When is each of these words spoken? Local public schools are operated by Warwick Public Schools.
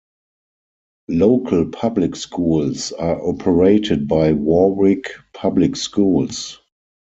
Local 1.09 1.67
public 1.67 2.15
schools 2.15 2.91
are 2.93 3.21
operated 3.23 4.07
by 4.07 4.33
Warwick 4.33 5.09
Public 5.35 5.75
Schools. 5.75 6.57